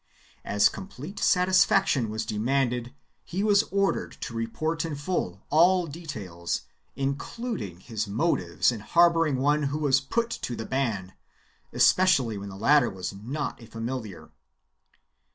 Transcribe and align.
As 0.43 0.67
complete 0.67 1.19
satisfaction 1.19 2.09
was 2.09 2.25
demanded 2.25 2.91
he 3.23 3.43
was 3.43 3.61
ordered 3.71 4.13
to 4.21 4.33
report 4.33 4.83
in 4.83 4.95
full 4.95 5.43
all 5.51 5.85
details, 5.85 6.61
including 6.95 7.81
his 7.81 8.07
motives 8.07 8.71
in 8.71 8.79
harboring 8.79 9.35
one 9.37 9.61
who 9.69 9.77
was 9.77 10.01
put 10.01 10.31
to 10.31 10.55
the 10.55 10.65
ban, 10.65 11.13
especially 11.71 12.35
when 12.35 12.49
the 12.49 12.55
latter 12.57 12.89
was 12.89 13.13
not 13.13 13.61
a 13.61 13.67
familiar. 13.67 14.31